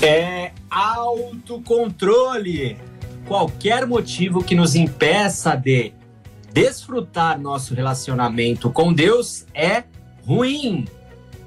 [0.00, 2.78] É autocontrole.
[3.26, 5.92] Qualquer motivo que nos impeça de
[6.52, 9.82] desfrutar nosso relacionamento com Deus é
[10.24, 10.86] ruim.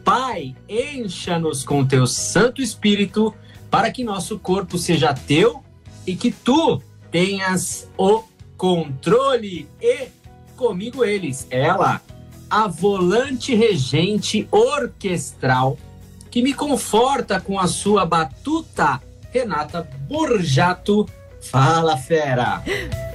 [0.04, 3.34] Pai, encha-nos com teu Santo Espírito
[3.70, 5.64] para que nosso corpo seja teu
[6.06, 8.22] e que tu tenhas o
[8.58, 10.10] controle e
[10.58, 12.02] comigo eles, ela,
[12.50, 15.78] a volante regente orquestral
[16.32, 21.06] que me conforta com a sua batuta, Renata Borjato.
[21.42, 22.64] Fala, fera!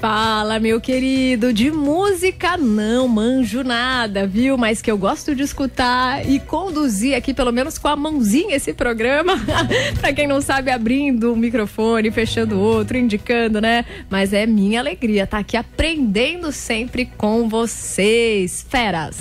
[0.01, 1.53] Fala, meu querido.
[1.53, 4.59] De música não manjo nada, viu?
[4.59, 8.75] Mas que eu gosto de escutar e conduzir aqui, pelo menos com a mãozinha, esse
[8.75, 9.35] programa.
[10.01, 13.85] pra quem não sabe, abrindo um microfone, fechando outro, indicando, né?
[14.11, 19.17] Mas é minha alegria estar tá aqui aprendendo sempre com vocês, feras.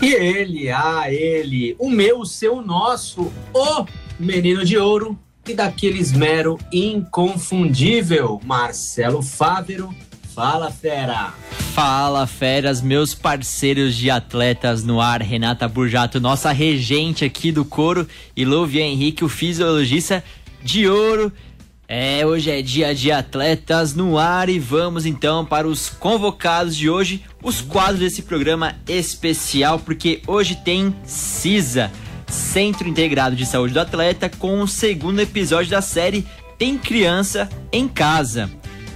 [0.00, 3.86] E ele, ah, ele, o meu, o seu, o nosso, o
[4.18, 9.94] menino de ouro e daquele esmero inconfundível, Marcelo Fávero.
[10.34, 11.34] Fala, fera!
[11.74, 18.06] Fala, feras, meus parceiros de atletas no ar, Renata Burjato, nossa regente aqui do coro,
[18.36, 20.22] e Louvian Henrique, o fisiologista
[20.62, 21.32] de ouro.
[21.90, 26.90] É, hoje é dia de atletas no ar e vamos então para os convocados de
[26.90, 31.90] hoje, os quadros desse programa especial, porque hoje tem CISA,
[32.26, 36.26] Centro Integrado de Saúde do Atleta, com o segundo episódio da série
[36.58, 38.50] Tem Criança em Casa.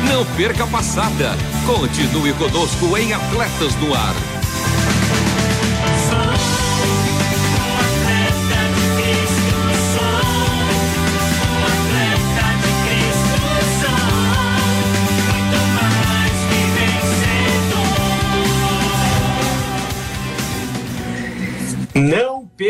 [0.09, 1.33] Não perca a passada.
[1.67, 4.40] Continue conosco em Atletas no Ar.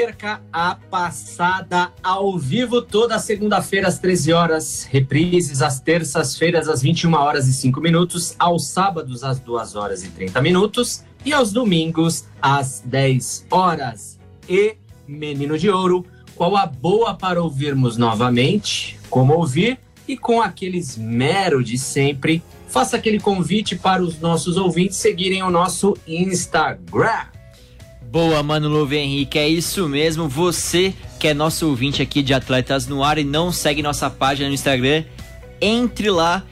[0.01, 7.13] Perca a passada ao vivo toda segunda-feira às 13 horas, reprises às terças-feiras às 21
[7.13, 12.25] horas e 5 minutos, aos sábados às 2 horas e 30 minutos e aos domingos
[12.41, 14.19] às 10 horas.
[14.49, 19.79] E Menino de Ouro, qual a boa para ouvirmos novamente, como ouvir
[20.09, 22.43] e com aqueles mero de sempre.
[22.69, 27.40] Faça aquele convite para os nossos ouvintes seguirem o nosso Instagram
[28.11, 30.29] Boa, mano Louve Henrique, é isso mesmo.
[30.29, 34.49] Você que é nosso ouvinte aqui de Atletas no Ar e não segue nossa página
[34.49, 35.05] no Instagram,
[35.61, 36.43] entre lá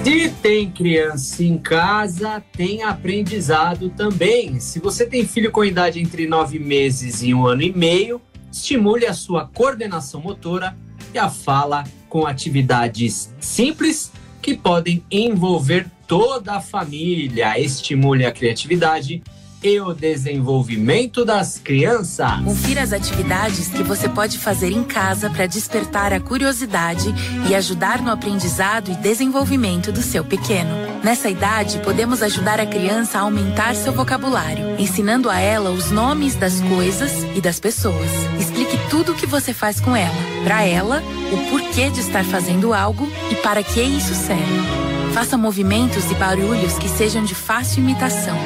[0.02, 4.58] Se tem criança em casa, tem aprendizado também.
[4.58, 8.20] Se você tem filho com idade entre nove meses e um ano e meio,
[8.50, 10.74] estimule a sua coordenação motora
[11.12, 14.10] e a fala com atividades simples
[14.40, 17.60] que podem envolver toda a família.
[17.60, 19.22] Estimule a criatividade
[19.62, 22.40] e o desenvolvimento das crianças.
[22.42, 27.14] Confira as atividades que você pode fazer em casa para despertar a curiosidade
[27.48, 30.70] e ajudar no aprendizado e desenvolvimento do seu pequeno.
[31.02, 36.34] Nessa idade, podemos ajudar a criança a aumentar seu vocabulário, ensinando a ela os nomes
[36.34, 38.10] das coisas e das pessoas.
[38.38, 40.14] Explique tudo o que você faz com ela,
[40.44, 41.02] para ela,
[41.32, 44.90] o porquê de estar fazendo algo e para que isso serve.
[45.12, 48.36] Faça movimentos e barulhos que sejam de fácil imitação,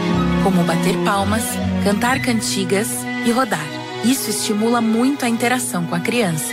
[0.45, 1.43] como bater palmas,
[1.83, 2.91] cantar cantigas
[3.25, 3.67] e rodar.
[4.05, 6.53] Isso estimula muito a interação com a criança.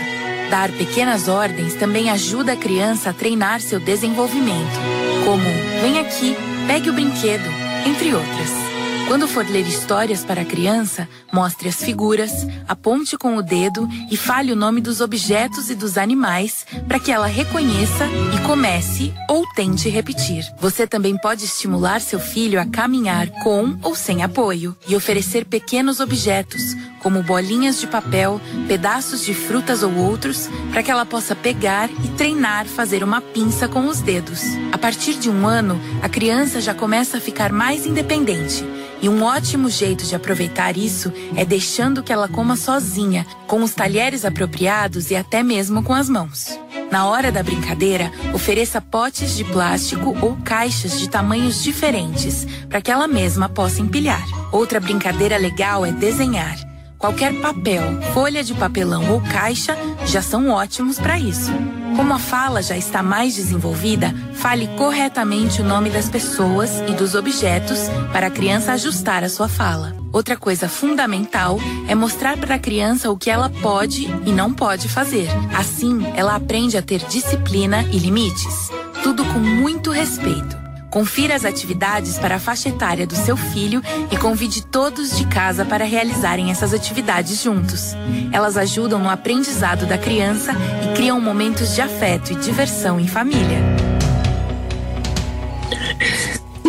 [0.50, 4.80] Dar pequenas ordens também ajuda a criança a treinar seu desenvolvimento,
[5.26, 5.44] como
[5.82, 6.34] vem aqui,
[6.66, 7.48] pegue o brinquedo,
[7.86, 8.71] entre outras.
[9.08, 14.16] Quando for ler histórias para a criança, mostre as figuras, aponte com o dedo e
[14.16, 19.46] fale o nome dos objetos e dos animais para que ela reconheça e comece ou
[19.54, 20.44] tente repetir.
[20.58, 26.00] Você também pode estimular seu filho a caminhar com ou sem apoio e oferecer pequenos
[26.00, 31.90] objetos, como bolinhas de papel, pedaços de frutas ou outros, para que ela possa pegar
[31.90, 34.40] e treinar fazer uma pinça com os dedos.
[34.72, 38.64] A partir de um ano, a criança já começa a ficar mais independente
[39.02, 43.74] e um ótimo jeito de aproveitar isso é deixando que ela coma sozinha, com os
[43.74, 46.56] talheres apropriados e até mesmo com as mãos.
[46.88, 52.92] Na hora da brincadeira, ofereça potes de plástico ou caixas de tamanhos diferentes para que
[52.92, 54.24] ela mesma possa empilhar.
[54.52, 56.56] Outra brincadeira legal é desenhar.
[56.96, 57.82] Qualquer papel,
[58.14, 59.76] folha de papelão ou caixa
[60.06, 61.50] já são ótimos para isso.
[61.96, 67.14] Como a fala já está mais desenvolvida, fale corretamente o nome das pessoas e dos
[67.14, 67.80] objetos
[68.12, 69.94] para a criança ajustar a sua fala.
[70.12, 71.58] Outra coisa fundamental
[71.88, 75.28] é mostrar para a criança o que ela pode e não pode fazer.
[75.56, 78.70] Assim, ela aprende a ter disciplina e limites.
[79.02, 80.61] Tudo com muito respeito.
[80.92, 85.64] Confira as atividades para a faixa etária do seu filho e convide todos de casa
[85.64, 87.96] para realizarem essas atividades juntos.
[88.30, 90.52] Elas ajudam no aprendizado da criança
[90.84, 93.71] e criam momentos de afeto e diversão em família.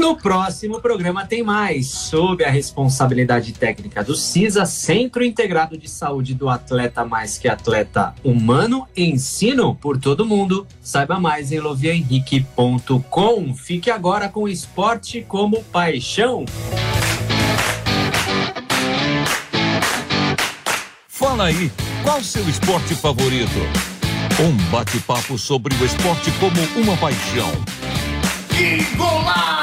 [0.03, 6.33] No próximo programa tem mais sob a responsabilidade técnica do CISA, Centro Integrado de Saúde
[6.33, 10.67] do Atleta Mais que Atleta Humano, ensino por todo mundo.
[10.81, 13.55] Saiba mais em loviahenrique.com.
[13.55, 16.43] Fique agora com o esporte como paixão.
[21.07, 21.71] Fala aí,
[22.03, 23.57] qual seu esporte favorito?
[24.37, 27.53] Um bate-papo sobre o esporte como uma paixão.
[28.49, 29.62] Que golaço!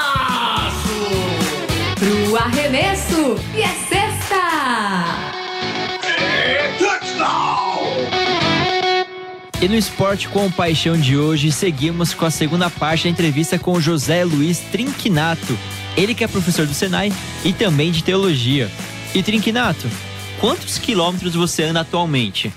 [2.71, 4.37] Arremesso e é sexta!
[9.61, 13.81] E no Esporte com Paixão de hoje, seguimos com a segunda parte da entrevista com
[13.81, 15.59] José Luiz Trinquinato.
[15.97, 17.13] Ele que é professor do Senai
[17.45, 18.71] e também de teologia.
[19.13, 19.89] E Trinquinato,
[20.41, 22.53] quantos quilômetros você anda atualmente?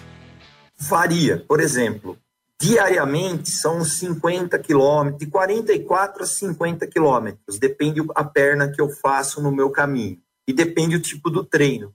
[0.77, 1.44] Varia.
[1.48, 2.19] Por exemplo,
[2.61, 8.89] diariamente são uns 50 quilômetros, de 44 a 50 quilômetros, depende a perna que eu
[8.89, 10.18] faço no meu caminho.
[10.47, 11.94] E depende o tipo do treino.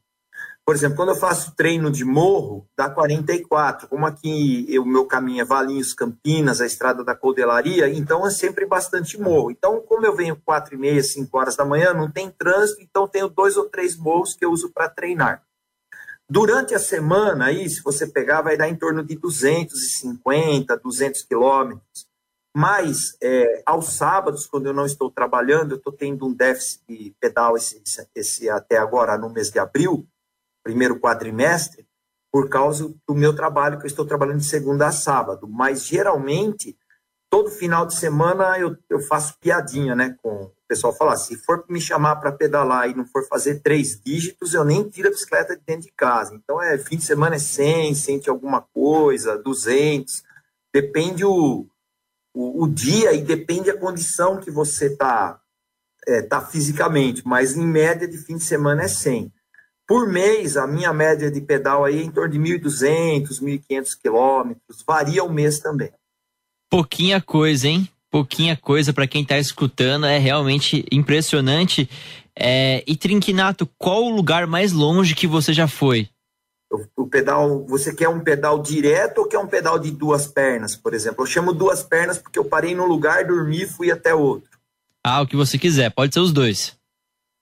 [0.68, 3.88] Por exemplo, quando eu faço treino de morro, dá 44.
[3.88, 8.66] Como aqui o meu caminho é Valinhos, Campinas, a estrada da Codelaria, então é sempre
[8.66, 9.50] bastante morro.
[9.50, 13.08] Então, como eu venho 4 e meia, 5 horas da manhã, não tem trânsito, então
[13.08, 15.42] tenho dois ou três morros que eu uso para treinar.
[16.30, 22.06] Durante a semana, aí, se você pegar, vai dar em torno de 250, 200 quilômetros.
[22.54, 27.14] Mas, é, aos sábados, quando eu não estou trabalhando, eu estou tendo um déficit de
[27.18, 27.82] pedal esse,
[28.14, 30.06] esse, até agora, no mês de abril,
[30.62, 31.86] primeiro quadrimestre,
[32.30, 35.48] por causa do meu trabalho, que eu estou trabalhando de segunda a sábado.
[35.48, 36.76] Mas, geralmente,
[37.30, 41.80] todo final de semana eu, eu faço piadinha né, com, pessoal fala, se for me
[41.80, 45.62] chamar para pedalar e não for fazer três dígitos, eu nem tiro a bicicleta de
[45.66, 46.34] dentro de casa.
[46.34, 50.22] Então, é fim de semana é 100, sente alguma coisa, 200.
[50.72, 51.66] Depende o,
[52.34, 55.40] o, o dia e depende a condição que você está
[56.06, 57.22] é, tá fisicamente.
[57.26, 59.32] Mas, em média, de fim de semana é 100.
[59.86, 64.84] Por mês, a minha média de pedal aí é em torno de 1.200, 1.500 quilômetros.
[64.86, 65.90] Varia o mês também.
[66.70, 67.88] Pouquinha coisa, hein?
[68.10, 71.88] pouquinha coisa para quem está escutando, é realmente impressionante.
[72.34, 76.08] É, e Trinquinato, qual o lugar mais longe que você já foi?
[76.96, 80.92] O pedal, você quer um pedal direto ou quer um pedal de duas pernas, por
[80.92, 81.22] exemplo?
[81.22, 84.50] Eu chamo duas pernas porque eu parei num lugar, dormi e fui até outro.
[85.02, 86.76] Ah, o que você quiser, pode ser os dois.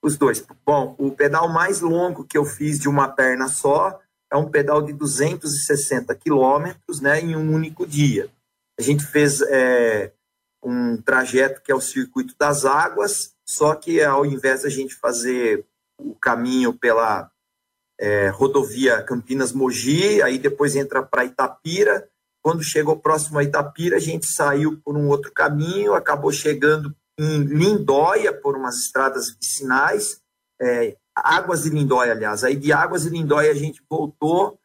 [0.00, 0.47] Os dois.
[0.64, 3.99] Bom, o pedal mais longo que eu fiz de uma perna só
[4.33, 8.30] é um pedal de 260 quilômetros, né, em um único dia.
[8.78, 10.12] A gente fez é,
[10.62, 15.64] um trajeto que é o Circuito das Águas, só que ao invés da gente fazer
[15.99, 17.30] o caminho pela
[17.99, 22.09] é, rodovia Campinas-Mogi, aí depois entra para Itapira.
[22.42, 27.42] Quando chegou próximo a Itapira, a gente saiu por um outro caminho, acabou chegando em
[27.45, 30.21] Lindóia, por umas estradas vicinais,
[30.61, 32.45] é, Águas de Lindóia, aliás.
[32.45, 34.59] Aí de Águas de Lindóia a gente voltou,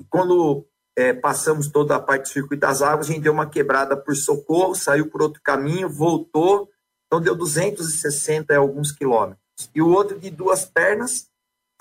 [0.00, 0.66] e quando
[0.96, 4.14] é, passamos toda a parte do circuito das águas, a gente deu uma quebrada por
[4.14, 6.70] socorro, saiu por outro caminho, voltou,
[7.06, 9.40] então deu 260 e alguns quilômetros.
[9.74, 11.30] E o outro de duas pernas,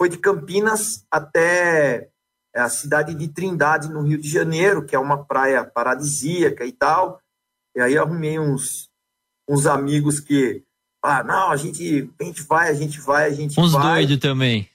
[0.02, 2.10] foi de Campinas até
[2.56, 6.72] é, a cidade de Trindade, no Rio de Janeiro, que é uma praia paradisíaca e
[6.72, 7.22] tal.
[7.76, 8.90] E aí arrumei uns,
[9.48, 10.64] uns amigos que,
[11.04, 13.82] ah, não, a gente, a gente vai, a gente vai, a gente uns vai.
[13.82, 14.68] Uns doidos também.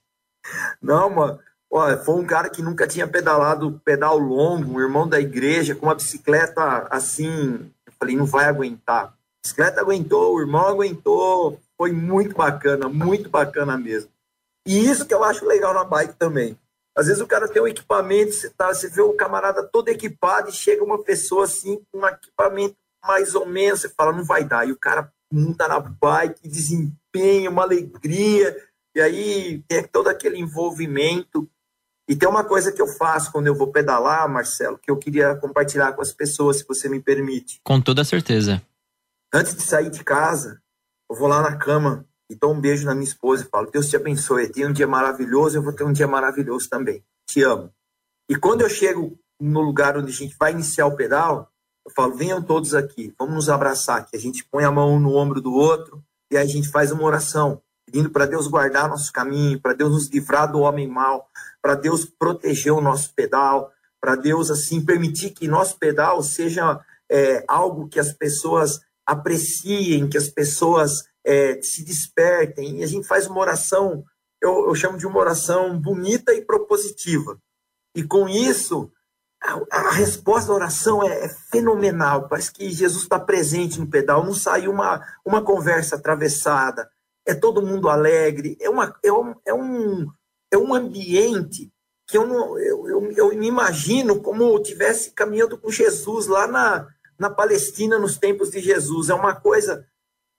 [0.81, 1.41] Não, mano.
[1.71, 5.87] Olha, foi um cara que nunca tinha pedalado pedal longo, um irmão da igreja, com
[5.87, 7.71] uma bicicleta assim.
[7.87, 9.07] Eu falei, não vai aguentar.
[9.07, 11.61] A bicicleta aguentou, o irmão aguentou.
[11.77, 14.11] Foi muito bacana, muito bacana mesmo.
[14.67, 16.59] E isso que eu acho legal na bike também.
[16.97, 20.49] Às vezes o cara tem um equipamento, você, tá, você vê o camarada todo equipado
[20.49, 24.45] e chega uma pessoa assim com um equipamento mais ou menos, você fala, não vai
[24.45, 24.67] dar.
[24.67, 28.57] E o cara monta na bike, desempenha, uma alegria,
[28.95, 31.49] e aí tem todo aquele envolvimento.
[32.09, 35.35] E tem uma coisa que eu faço quando eu vou pedalar, Marcelo, que eu queria
[35.35, 37.61] compartilhar com as pessoas, se você me permite.
[37.65, 38.63] Com toda certeza.
[39.35, 40.63] Antes de sair de casa,
[41.11, 43.89] eu vou lá na cama e dou um beijo na minha esposa e falo: Deus
[43.89, 47.03] te abençoe, tenha um dia maravilhoso, eu vou ter um dia maravilhoso também.
[47.29, 47.73] Te amo.
[48.29, 51.51] E quando eu chego no lugar onde a gente vai iniciar o pedal,
[51.85, 54.17] eu falo: venham todos aqui, vamos nos abraçar aqui.
[54.17, 57.05] A gente põe a mão no ombro do outro e aí a gente faz uma
[57.05, 61.29] oração, pedindo para Deus guardar nosso caminho, para Deus nos livrar do homem mau,
[61.63, 67.45] para Deus proteger o nosso pedal, para Deus assim permitir que nosso pedal seja é,
[67.47, 72.81] algo que as pessoas apreciem, que as pessoas é, se despertem.
[72.81, 74.05] E a gente faz uma oração,
[74.43, 77.39] eu, eu chamo de uma oração bonita e propositiva.
[77.95, 78.91] E com isso,
[79.43, 82.29] a, a resposta da oração é, é, fenomenal.
[82.29, 84.25] Parece que Jesus está presente no pedal.
[84.25, 86.91] Não sai uma, uma conversa atravessada.
[87.27, 88.57] É todo mundo alegre.
[88.61, 90.07] É, uma, é, um, é, um,
[90.53, 91.73] é um ambiente
[92.07, 96.47] que eu, não, eu, eu, eu me imagino como eu tivesse caminhando com Jesus lá
[96.47, 96.87] na,
[97.19, 99.11] na Palestina nos tempos de Jesus.
[99.11, 99.85] É uma coisa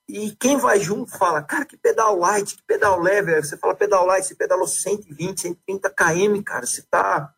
[0.10, 3.42] e quem vai junto fala, cara, que pedal light, que pedal leve.
[3.42, 6.66] Você fala pedal light, você pedalou 120, 130 km, cara.
[6.66, 7.34] Você tá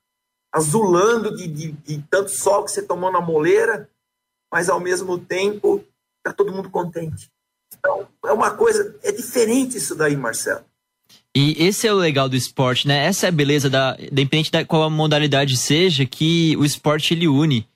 [0.52, 3.90] azulando de, de, de, tanto sol que você tomou na moleira,
[4.52, 5.84] mas ao mesmo tempo
[6.24, 7.32] tá todo mundo contente.
[7.80, 10.64] Então, é uma coisa, é diferente isso daí, Marcelo.
[11.36, 13.06] E esse é o legal do esporte, né?
[13.06, 17.28] Essa é a beleza da, independente da qual a modalidade seja, que o esporte ele
[17.28, 17.68] une.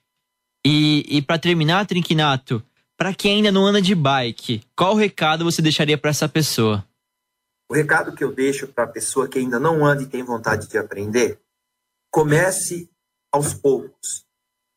[0.66, 2.62] E, e para terminar, Trinquinato,
[2.96, 6.84] para quem ainda não anda de bike, qual recado você deixaria para essa pessoa?
[7.68, 10.68] O recado que eu deixo para a pessoa que ainda não anda e tem vontade
[10.68, 11.38] de aprender,
[12.10, 12.88] comece
[13.32, 14.24] aos poucos,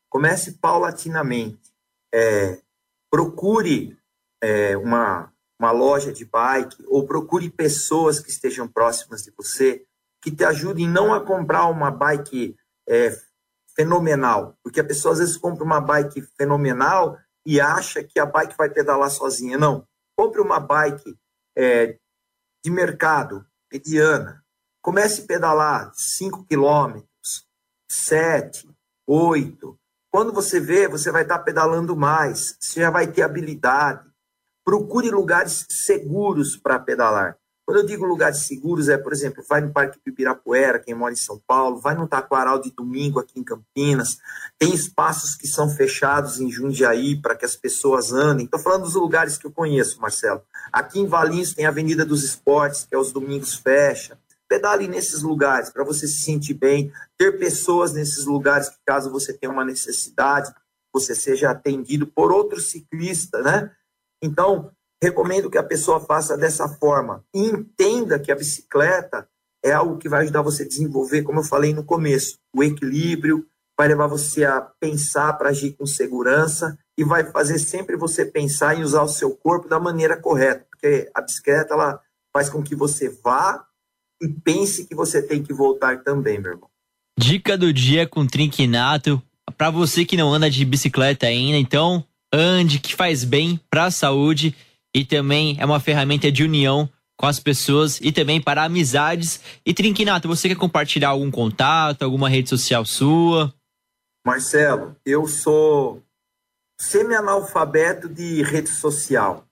[0.10, 1.60] comece paulatinamente,
[2.14, 2.60] é,
[3.10, 3.98] procure
[4.42, 9.84] é, uma, uma loja de bike ou procure pessoas que estejam próximas de você
[10.22, 12.56] que te ajudem não a comprar uma bike
[12.88, 13.18] é,
[13.76, 18.58] fenomenal, porque a pessoa às vezes compra uma bike fenomenal e acha que a bike
[18.58, 19.58] vai pedalar sozinha.
[19.58, 19.88] Não.
[20.18, 21.18] Compre uma bike
[21.56, 21.98] é,
[22.64, 24.44] de mercado, mediana.
[24.82, 27.48] Comece a pedalar 5 quilômetros,
[27.90, 28.70] 7,
[29.08, 29.80] 8.
[30.12, 34.07] Quando você vê, você vai estar pedalando mais, você já vai ter habilidade.
[34.68, 37.38] Procure lugares seguros para pedalar.
[37.66, 41.16] Quando eu digo lugares seguros, é, por exemplo, vai no Parque Ibirapuera, quem mora em
[41.16, 44.18] São Paulo, vai no Taquaral de domingo aqui em Campinas.
[44.60, 48.44] Tem espaços que são fechados em Jundiaí para que as pessoas andem.
[48.44, 50.42] Estou falando dos lugares que eu conheço, Marcelo.
[50.70, 54.20] Aqui em Valinhos tem a Avenida dos Esportes, que aos domingos fecha.
[54.50, 59.32] Pedale nesses lugares para você se sentir bem, ter pessoas nesses lugares que, caso você
[59.32, 60.54] tenha uma necessidade,
[60.94, 63.72] você seja atendido por outro ciclista, né?
[64.24, 64.72] Então,
[65.02, 69.28] recomendo que a pessoa faça dessa forma e entenda que a bicicleta
[69.64, 73.46] é algo que vai ajudar você a desenvolver, como eu falei no começo, o equilíbrio,
[73.78, 78.76] vai levar você a pensar para agir com segurança e vai fazer sempre você pensar
[78.76, 82.02] em usar o seu corpo da maneira correta, porque a bicicleta ela
[82.36, 83.64] faz com que você vá
[84.22, 86.70] e pense que você tem que voltar também, meu irmão.
[87.20, 89.22] Dica do dia com trinquinato.
[89.58, 93.92] Para você que não anda de bicicleta ainda, então ande, que faz bem para a
[93.92, 94.56] saúde
[94.94, 99.42] e também é uma ferramenta de união com as pessoas e também para amizades.
[99.66, 103.54] E Trinquinato, você quer compartilhar algum contato, alguma rede social sua?
[104.26, 106.04] Marcelo, eu sou
[106.80, 109.44] semi-analfabeto de rede social.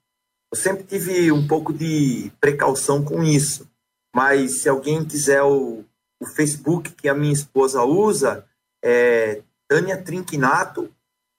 [0.51, 3.67] Eu sempre tive um pouco de precaução com isso.
[4.15, 5.83] Mas se alguém quiser o,
[6.21, 8.45] o Facebook que a minha esposa usa,
[8.83, 10.89] é Tânia Trinquinato,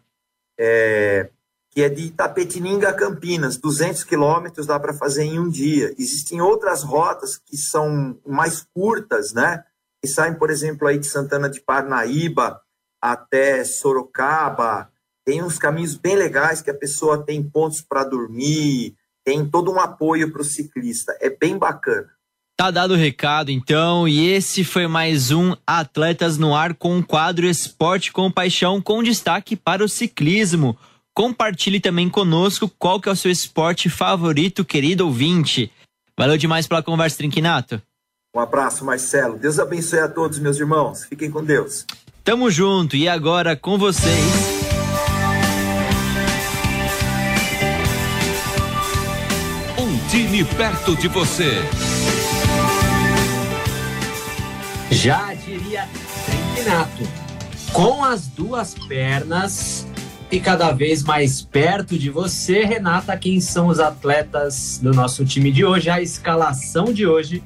[0.58, 1.28] é,
[1.72, 5.94] que é de Itapetininga a Campinas, 200 quilômetros dá para fazer em um dia.
[5.98, 9.64] Existem outras rotas que são mais curtas, né?
[10.02, 12.60] Que saem, por exemplo, aí de Santana de Parnaíba
[13.00, 14.90] até Sorocaba.
[15.24, 19.80] Tem uns caminhos bem legais que a pessoa tem pontos para dormir, tem todo um
[19.80, 21.16] apoio para o ciclista.
[21.20, 22.10] É bem bacana.
[22.54, 27.04] Tá dado o recado, então, e esse foi mais um Atletas no Ar com o
[27.04, 30.78] quadro Esporte com Paixão, com destaque para o ciclismo.
[31.14, 35.70] Compartilhe também conosco qual que é o seu esporte favorito, querido ouvinte.
[36.18, 37.82] Valeu demais pela conversa, Trinquinato.
[38.34, 39.38] Um abraço, Marcelo.
[39.38, 41.04] Deus abençoe a todos, meus irmãos.
[41.04, 41.84] Fiquem com Deus.
[42.24, 44.62] Tamo junto e agora com vocês.
[49.78, 51.50] Um time perto de você.
[54.90, 55.86] Já diria
[56.24, 57.02] Trinquinato.
[57.74, 59.86] Com as duas pernas
[60.32, 62.64] e cada vez mais perto de você.
[62.64, 65.90] Renata, quem são os atletas do nosso time de hoje?
[65.90, 67.44] A escalação de hoje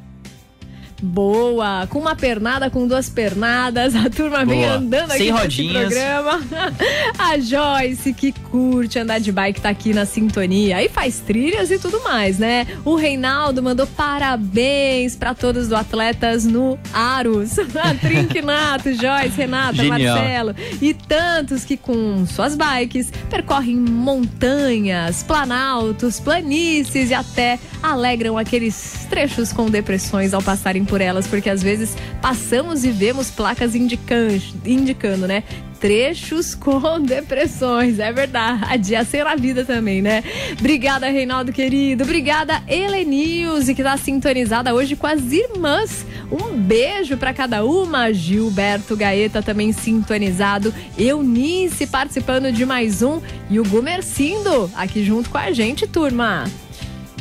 [1.03, 1.87] Boa!
[1.89, 4.47] Com uma pernada, com duas pernadas, a turma Boa.
[4.47, 5.93] vem andando aqui Sem nesse rodinhas.
[5.93, 6.41] programa.
[7.19, 10.79] A Joyce, que curte andar de bike, tá aqui na sintonia.
[10.79, 12.67] Aí faz trilhas e tudo mais, né?
[12.85, 17.57] O Reinaldo mandou parabéns para todos do Atletas no Aros.
[18.01, 20.17] Trinquinato, Joyce, Renata, Genial.
[20.17, 29.07] Marcelo e tantos que com suas bikes percorrem montanhas, planaltos, planícies e até alegram aqueles
[29.11, 34.41] trechos com depressões ao passarem por elas, porque às vezes passamos e vemos placas indicando,
[34.65, 35.43] indicando né?
[35.77, 37.99] trechos com depressões.
[37.99, 38.95] É verdade.
[38.97, 40.23] A ser a vida também, né?
[40.59, 42.05] Obrigada, Reinaldo querido.
[42.05, 46.05] Obrigada, Helenilze, que tá sintonizada hoje com as irmãs.
[46.31, 48.13] Um beijo para cada uma.
[48.13, 50.75] Gilberto Gaeta também sintonizado.
[50.99, 53.21] Eunice participando de mais um.
[53.49, 56.45] E o Gumercindo aqui junto com a gente, turma.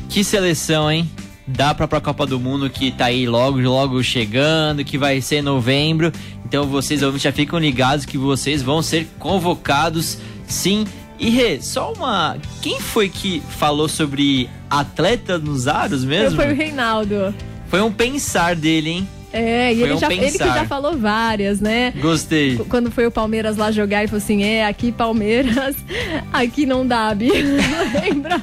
[0.10, 1.10] Que seleção, hein?
[1.48, 5.38] Dá pra, pra Copa do Mundo que tá aí logo, logo chegando, que vai ser
[5.38, 6.12] em novembro.
[6.44, 10.86] Então vocês já ficam ligados que vocês vão ser convocados, sim.
[11.20, 12.38] E Rê, só uma.
[12.62, 16.42] Quem foi que falou sobre atleta nos aros mesmo?
[16.42, 17.34] Foi o Reinaldo.
[17.68, 19.08] Foi um pensar dele, hein?
[19.36, 21.92] É, e ele, um já, ele que já falou várias, né?
[22.00, 22.56] Gostei.
[22.70, 25.76] Quando foi o Palmeiras lá jogar e falou assim: é, aqui Palmeiras,
[26.32, 27.30] aqui não dá, Bi.
[28.02, 28.42] Lembra?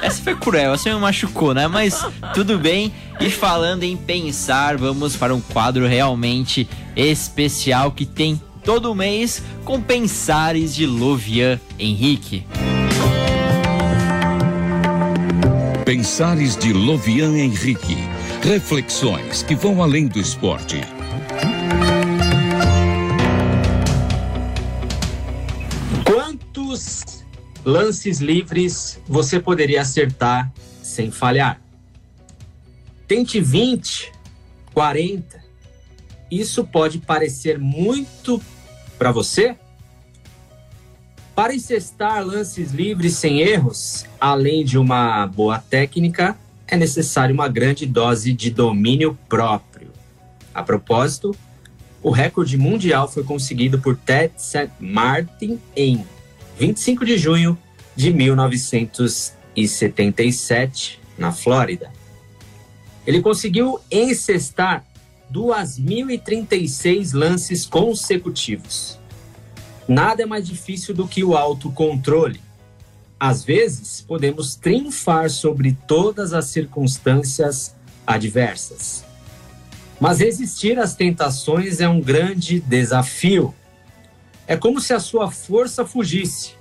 [0.00, 1.66] Essa foi cruel, essa me machucou, né?
[1.66, 2.92] Mas tudo bem.
[3.20, 9.80] E falando em pensar, vamos para um quadro realmente especial que tem todo mês com
[9.80, 12.46] Pensares de Lovian Henrique.
[15.84, 17.96] Pensares de Lovian Henrique
[18.48, 20.80] Reflexões que vão além do esporte.
[26.02, 27.26] Quantos
[27.62, 30.50] lances livres você poderia acertar
[30.82, 31.60] sem falhar?
[33.06, 34.10] Tente 20,
[34.72, 35.44] 40.
[36.30, 38.42] Isso pode parecer muito
[38.98, 39.58] para você?
[41.34, 46.34] Para encestar lances livres sem erros, além de uma boa técnica,
[46.68, 49.88] é necessário uma grande dose de domínio próprio.
[50.54, 51.34] A propósito,
[52.02, 54.70] o recorde mundial foi conseguido por Ted St.
[54.78, 56.04] Martin em
[56.58, 57.56] 25 de junho
[57.96, 61.90] de 1977, na Flórida.
[63.06, 64.84] Ele conseguiu encestar
[65.32, 68.98] 2.036 lances consecutivos.
[69.88, 72.46] Nada é mais difícil do que o autocontrole.
[73.20, 77.74] Às vezes, podemos triunfar sobre todas as circunstâncias
[78.06, 79.04] adversas.
[80.00, 83.52] Mas resistir às tentações é um grande desafio.
[84.46, 86.52] É como se a sua força fugisse.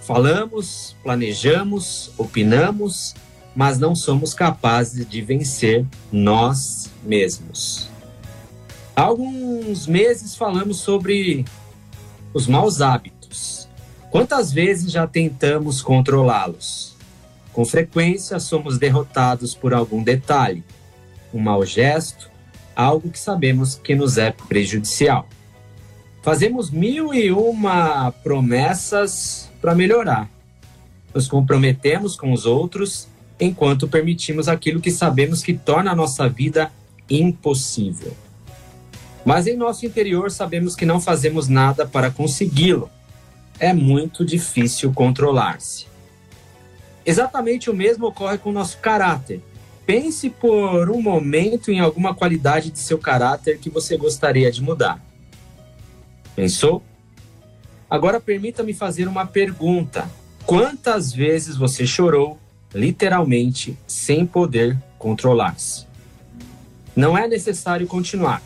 [0.00, 3.14] Falamos, planejamos, opinamos,
[3.54, 7.88] mas não somos capazes de vencer nós mesmos.
[8.94, 11.44] Há alguns meses falamos sobre
[12.32, 13.65] os maus hábitos.
[14.10, 16.96] Quantas vezes já tentamos controlá-los?
[17.52, 20.62] Com frequência somos derrotados por algum detalhe,
[21.32, 22.30] um mau gesto,
[22.74, 25.26] algo que sabemos que nos é prejudicial.
[26.22, 30.30] Fazemos mil e uma promessas para melhorar.
[31.14, 33.08] Nos comprometemos com os outros
[33.40, 36.70] enquanto permitimos aquilo que sabemos que torna a nossa vida
[37.08, 38.14] impossível.
[39.24, 42.90] Mas em nosso interior sabemos que não fazemos nada para consegui-lo.
[43.58, 45.86] É muito difícil controlar-se.
[47.04, 49.42] Exatamente o mesmo ocorre com o nosso caráter.
[49.86, 55.00] Pense por um momento em alguma qualidade de seu caráter que você gostaria de mudar.
[56.34, 56.82] Pensou?
[57.88, 60.10] Agora permita-me fazer uma pergunta.
[60.44, 62.38] Quantas vezes você chorou,
[62.74, 65.86] literalmente, sem poder controlar-se?
[66.94, 68.42] Não é necessário continuar.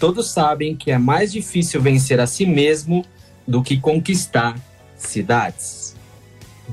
[0.00, 3.04] Todos sabem que é mais difícil vencer a si mesmo
[3.46, 4.58] do que conquistar
[4.96, 5.94] cidades.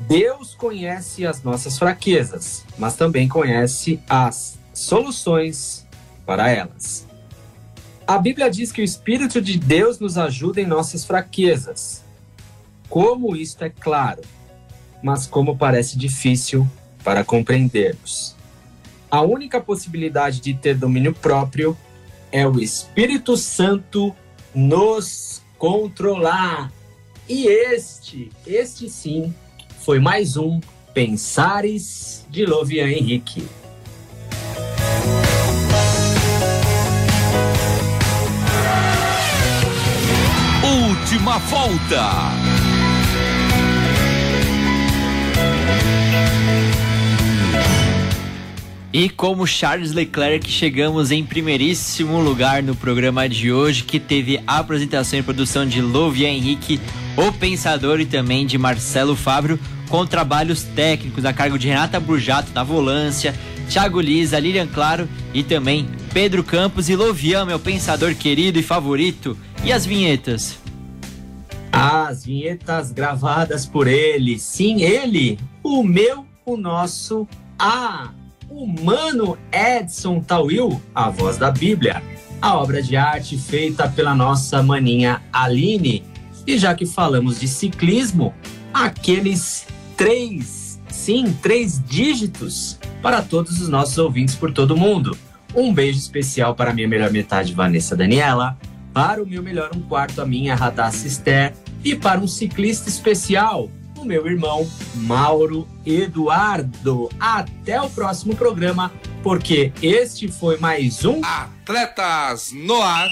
[0.08, 5.86] Deus conhece as nossas fraquezas, mas também conhece as soluções
[6.26, 7.06] para elas.
[8.08, 12.04] A Bíblia diz que o Espírito de Deus nos ajuda em nossas fraquezas.
[12.90, 14.22] Como isto é claro,
[15.02, 16.68] mas como parece difícil
[17.04, 18.36] para compreendermos.
[19.10, 21.78] A única possibilidade de ter domínio próprio
[22.32, 24.16] é o Espírito Santo
[24.54, 26.74] nos controlar.
[27.30, 29.32] E este, este sim,
[29.82, 30.60] foi mais um
[30.92, 33.48] Pensares de Lovian Henrique.
[40.64, 42.51] Última volta.
[48.94, 54.58] E como Charles Leclerc, chegamos em primeiríssimo lugar no programa de hoje, que teve a
[54.58, 56.78] apresentação e produção de Lovia Henrique,
[57.16, 62.52] o Pensador, e também de Marcelo Fábio, com trabalhos técnicos a cargo de Renata Burjato,
[62.52, 63.34] da Volância,
[63.70, 69.38] Thiago Lisa, Lilian Claro e também Pedro Campos e Lovian, meu pensador querido e favorito.
[69.64, 70.58] E as vinhetas?
[71.72, 74.38] As vinhetas gravadas por ele.
[74.38, 77.26] Sim, ele, o meu, o nosso,
[77.58, 78.12] a
[78.52, 82.04] humano Edson Tawil, a voz da Bíblia.
[82.42, 86.04] A obra de arte feita pela nossa maninha Aline.
[86.46, 88.34] E já que falamos de ciclismo,
[88.74, 95.18] aqueles três, sim, três dígitos para todos os nossos ouvintes por todo mundo.
[95.56, 98.58] Um beijo especial para a minha melhor metade, Vanessa Daniela,
[98.94, 103.70] para o meu melhor um quarto, a minha Radassa Esther, e para um ciclista especial,
[104.02, 107.10] o meu irmão Mauro Eduardo.
[107.20, 113.08] Até o próximo programa, porque este foi mais um Atletas no Ar.